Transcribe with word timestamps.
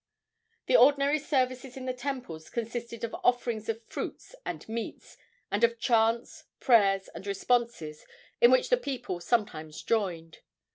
The 0.65 0.75
ordinary 0.75 1.19
services 1.19 1.77
in 1.77 1.85
the 1.85 1.93
temples 1.93 2.49
consisted 2.49 3.03
of 3.03 3.13
offerings 3.23 3.69
of 3.69 3.83
fruits 3.85 4.33
and 4.43 4.67
meats, 4.67 5.15
and 5.51 5.63
of 5.63 5.77
chants, 5.77 6.45
prayers 6.59 7.07
and 7.09 7.27
responses, 7.27 8.03
in 8.41 8.49
which 8.49 8.69
the 8.69 8.77
people 8.77 9.19
sometimes 9.19 9.83
joined. 9.83 10.39